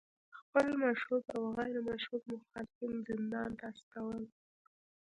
[0.39, 4.21] خپل مشهود او غیر مشهود مخالفین زندان ته استول